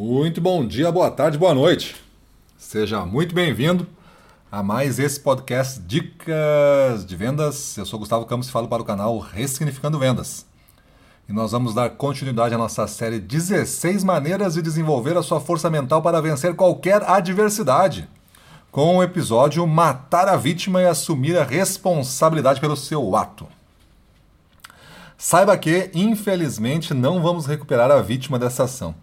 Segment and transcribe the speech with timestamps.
[0.00, 1.96] Muito bom dia, boa tarde, boa noite.
[2.56, 3.84] Seja muito bem-vindo
[4.50, 7.76] a mais esse podcast Dicas de Vendas.
[7.76, 10.46] Eu sou Gustavo Campos e falo para o canal Ressignificando Vendas.
[11.28, 15.68] E nós vamos dar continuidade à nossa série 16 maneiras de desenvolver a sua força
[15.68, 18.08] mental para vencer qualquer adversidade.
[18.70, 23.48] Com o episódio Matar a vítima e assumir a responsabilidade pelo seu ato.
[25.16, 28.94] Saiba que, infelizmente, não vamos recuperar a vítima dessa ação.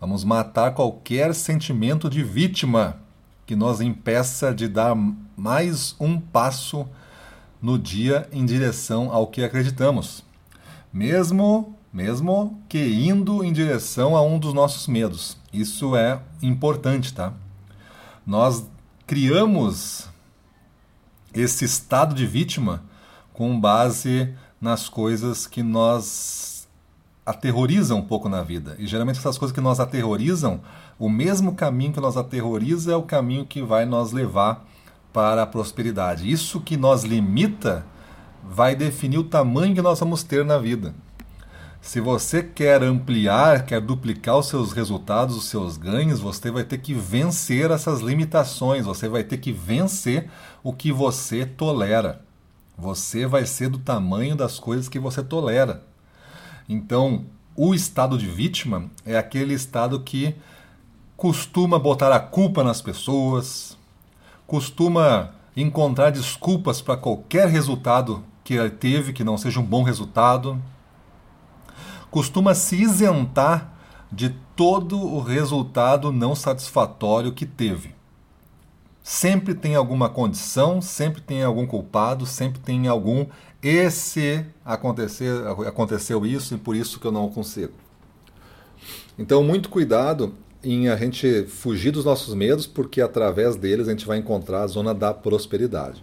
[0.00, 2.96] Vamos matar qualquer sentimento de vítima
[3.44, 4.96] que nos impeça de dar
[5.36, 6.88] mais um passo
[7.60, 10.24] no dia em direção ao que acreditamos.
[10.90, 15.36] Mesmo, mesmo que indo em direção a um dos nossos medos.
[15.52, 17.34] Isso é importante, tá?
[18.26, 18.64] Nós
[19.06, 20.08] criamos
[21.34, 22.82] esse estado de vítima
[23.34, 26.59] com base nas coisas que nós
[27.30, 28.76] aterroriza um pouco na vida.
[28.78, 30.60] E geralmente essas coisas que nos aterrorizam,
[30.98, 34.66] o mesmo caminho que nos aterroriza é o caminho que vai nos levar
[35.12, 36.30] para a prosperidade.
[36.30, 37.86] Isso que nos limita
[38.42, 40.94] vai definir o tamanho que nós vamos ter na vida.
[41.80, 46.78] Se você quer ampliar, quer duplicar os seus resultados, os seus ganhos, você vai ter
[46.78, 50.28] que vencer essas limitações, você vai ter que vencer
[50.62, 52.22] o que você tolera.
[52.76, 55.89] Você vai ser do tamanho das coisas que você tolera.
[56.72, 57.24] Então,
[57.56, 60.36] o estado de vítima é aquele estado que
[61.16, 63.76] costuma botar a culpa nas pessoas,
[64.46, 70.62] costuma encontrar desculpas para qualquer resultado que ele teve que não seja um bom resultado,
[72.08, 73.74] costuma se isentar
[74.12, 77.96] de todo o resultado não satisfatório que teve.
[79.02, 83.26] Sempre tem alguma condição, sempre tem algum culpado, sempre tem algum
[83.62, 85.32] esse acontecer,
[85.66, 87.72] aconteceu isso e por isso que eu não consigo.
[89.18, 94.06] Então, muito cuidado em a gente fugir dos nossos medos, porque através deles a gente
[94.06, 96.02] vai encontrar a zona da prosperidade.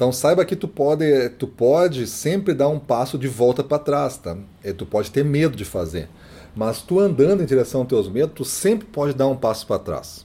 [0.00, 4.16] Então saiba que tu pode, tu pode sempre dar um passo de volta para trás,
[4.16, 4.34] tá?
[4.64, 6.08] E tu pode ter medo de fazer,
[6.54, 9.78] mas tu andando em direção aos teus medos, tu sempre pode dar um passo para
[9.78, 10.24] trás.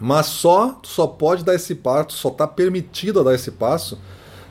[0.00, 3.96] Mas só tu só pode dar esse passo, só está permitido a dar esse passo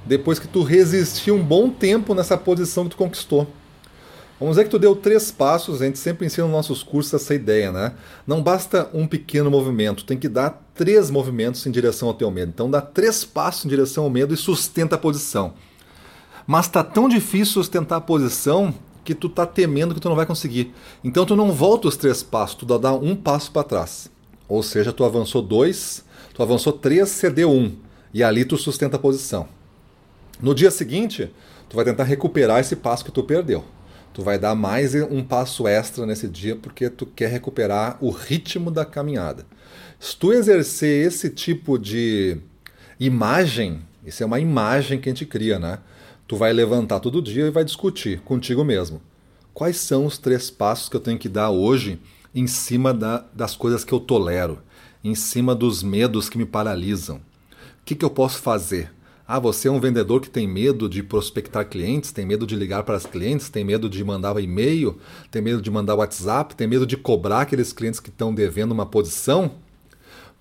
[0.06, 3.47] depois que tu resistiu um bom tempo nessa posição que tu conquistou.
[4.39, 7.35] Vamos dizer que tu deu três passos, a gente sempre ensina nos nossos cursos essa
[7.35, 7.94] ideia, né?
[8.25, 12.50] Não basta um pequeno movimento, tem que dar três movimentos em direção ao teu medo.
[12.50, 15.53] Então dá três passos em direção ao medo e sustenta a posição.
[16.47, 18.73] Mas tá tão difícil sustentar a posição
[19.03, 20.73] que tu tá temendo que tu não vai conseguir.
[21.03, 24.09] Então tu não volta os três passos, tu dá um passo para trás.
[24.47, 26.03] Ou seja, tu avançou dois,
[26.34, 27.75] tu avançou três, cedeu um.
[28.11, 29.47] E ali tu sustenta a posição.
[30.41, 31.31] No dia seguinte,
[31.69, 33.63] tu vai tentar recuperar esse passo que tu perdeu.
[34.12, 38.72] Tu vai dar mais um passo extra nesse dia porque tu quer recuperar o ritmo
[38.72, 39.46] da caminhada.
[40.00, 42.40] Se tu exercer esse tipo de
[43.00, 45.78] imagem, isso é uma imagem que a gente cria, né?
[46.28, 49.00] Tu vai levantar todo dia e vai discutir contigo mesmo.
[49.53, 52.00] Quais são os três passos que eu tenho que dar hoje
[52.34, 54.59] em cima da, das coisas que eu tolero,
[55.03, 57.18] em cima dos medos que me paralisam?
[57.18, 58.91] O que, que eu posso fazer?
[59.33, 62.83] Ah, você é um vendedor que tem medo de prospectar clientes, tem medo de ligar
[62.83, 64.97] para os clientes, tem medo de mandar e-mail,
[65.31, 68.85] tem medo de mandar WhatsApp, tem medo de cobrar aqueles clientes que estão devendo uma
[68.85, 69.51] posição?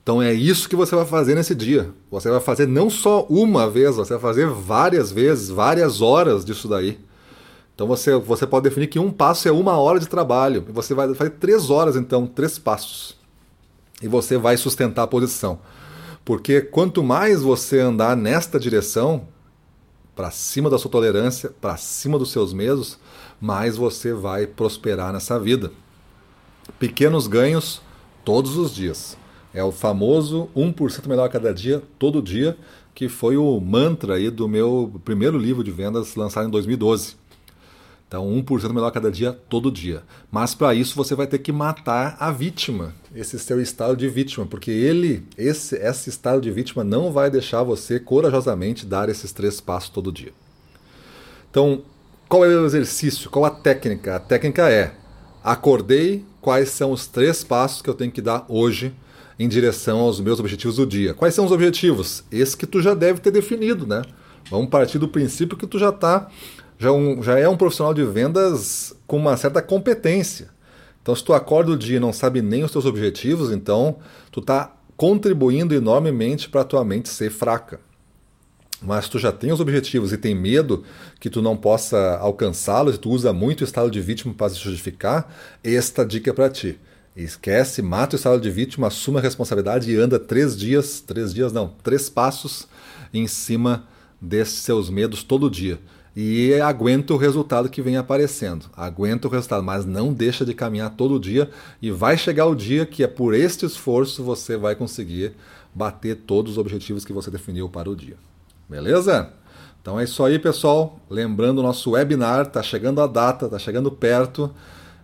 [0.02, 1.92] Então é isso que você vai fazer nesse dia.
[2.10, 6.66] Você vai fazer não só uma vez, você vai fazer várias vezes, várias horas disso
[6.66, 6.98] daí.
[7.76, 10.64] Então você, você pode definir que um passo é uma hora de trabalho.
[10.68, 13.16] E você vai fazer três horas, então, três passos.
[14.02, 15.60] E você vai sustentar a posição.
[16.24, 19.26] Porque quanto mais você andar nesta direção,
[20.14, 22.98] para cima da sua tolerância, para cima dos seus medos,
[23.40, 25.72] mais você vai prosperar nessa vida.
[26.78, 27.80] Pequenos ganhos
[28.24, 29.16] todos os dias.
[29.52, 32.56] É o famoso 1% melhor a cada dia, todo dia,
[32.94, 37.19] que foi o mantra aí do meu primeiro livro de vendas lançado em 2012.
[38.10, 40.02] Então, 1% melhor cada dia, todo dia.
[40.32, 44.44] Mas para isso você vai ter que matar a vítima, esse seu estado de vítima,
[44.44, 49.60] porque ele, esse, esse estado de vítima não vai deixar você corajosamente dar esses três
[49.60, 50.32] passos todo dia.
[51.48, 51.82] Então,
[52.28, 53.30] qual é o exercício?
[53.30, 54.16] Qual a técnica?
[54.16, 54.92] A técnica é:
[55.44, 58.92] acordei, quais são os três passos que eu tenho que dar hoje
[59.38, 61.14] em direção aos meus objetivos do dia?
[61.14, 62.24] Quais são os objetivos?
[62.32, 64.02] Esse que tu já deve ter definido, né?
[64.50, 66.28] Vamos partir do princípio que tu já está
[66.80, 70.48] já, um, já é um profissional de vendas com uma certa competência.
[71.02, 73.98] Então, se tu acorda o dia e não sabe nem os teus objetivos, então
[74.32, 77.80] tu está contribuindo enormemente para a tua mente ser fraca.
[78.80, 80.82] Mas tu já tem os objetivos e tem medo
[81.20, 84.58] que tu não possa alcançá-los, e tu usa muito o estado de vítima para se
[84.58, 85.30] justificar,
[85.62, 86.78] esta dica é para ti.
[87.14, 91.52] Esquece, mata o estado de vítima, assume a responsabilidade e anda três dias, três dias
[91.52, 92.66] não, três passos
[93.12, 93.86] em cima
[94.18, 95.78] desses seus medos todo dia.
[96.14, 98.66] E aguenta o resultado que vem aparecendo.
[98.76, 102.84] Aguenta o resultado, mas não deixa de caminhar todo dia e vai chegar o dia
[102.84, 105.34] que é por este esforço você vai conseguir
[105.72, 108.16] bater todos os objetivos que você definiu para o dia.
[108.68, 109.30] Beleza?
[109.80, 111.00] Então é isso aí, pessoal.
[111.08, 114.52] Lembrando o nosso webinar, tá chegando a data, tá chegando perto.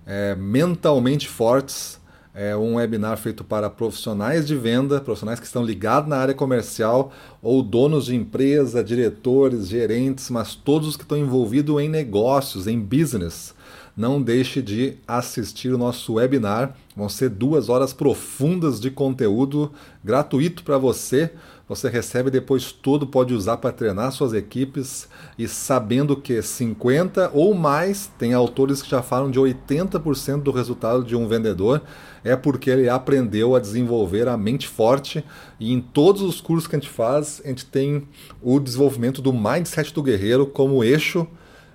[0.04, 2.00] É, mentalmente fortes
[2.36, 7.10] é um webinar feito para profissionais de venda, profissionais que estão ligados na área comercial
[7.40, 12.78] ou donos de empresa, diretores, gerentes, mas todos os que estão envolvidos em negócios, em
[12.78, 13.54] business.
[13.96, 16.76] Não deixe de assistir o nosso webinar.
[16.94, 19.72] Vão ser duas horas profundas de conteúdo
[20.04, 21.32] gratuito para você
[21.68, 27.54] você recebe depois tudo, pode usar para treinar suas equipes e sabendo que 50 ou
[27.54, 31.82] mais, tem autores que já falam de 80% do resultado de um vendedor
[32.22, 35.24] é porque ele aprendeu a desenvolver a mente forte
[35.58, 38.06] e em todos os cursos que a gente faz, a gente tem
[38.40, 41.26] o desenvolvimento do mindset do guerreiro como eixo,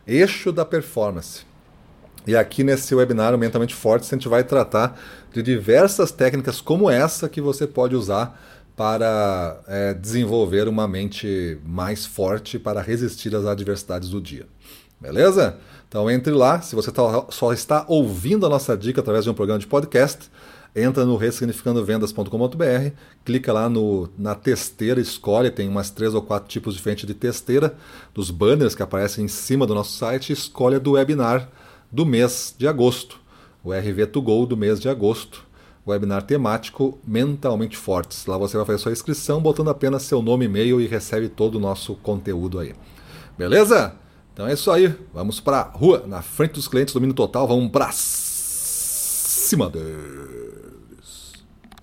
[0.08, 1.52] eixo da performance.
[2.26, 5.00] E aqui nesse webinar Mentalmente Forte, a gente vai tratar
[5.34, 8.40] de diversas técnicas como essa que você pode usar
[8.82, 14.48] para é, desenvolver uma mente mais forte para resistir às adversidades do dia.
[15.00, 15.60] Beleza?
[15.88, 19.36] Então entre lá, se você tá, só está ouvindo a nossa dica através de um
[19.36, 20.32] programa de podcast,
[20.76, 26.74] entra no ressignificandovendas.com.br, clica lá no, na testeira, escolhe, tem umas três ou quatro tipos
[26.74, 27.76] diferentes de testeira,
[28.16, 31.48] dos banners que aparecem em cima do nosso site, escolhe do webinar
[31.92, 33.20] do mês de agosto,
[33.64, 35.51] o RV to Go do mês de agosto
[35.88, 38.26] webinar temático Mentalmente Fortes.
[38.26, 41.56] Lá você vai fazer sua inscrição botando apenas seu nome e e-mail e recebe todo
[41.56, 42.74] o nosso conteúdo aí.
[43.38, 43.96] Beleza?
[44.34, 44.96] Então é isso aí.
[45.14, 47.48] Vamos para rua, na frente dos clientes, domínio total.
[47.48, 49.70] Vamos para cima.
[49.70, 50.41] De...